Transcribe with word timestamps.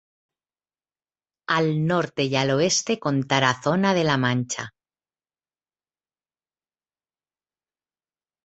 Al 1.57 1.85
norte 1.85 2.23
y 2.23 2.35
al 2.35 2.49
oeste 2.49 2.97
con 2.99 3.27
Tarazona 3.27 3.93
de 3.93 4.03
la 4.03 4.17
Mancha. 4.17 4.73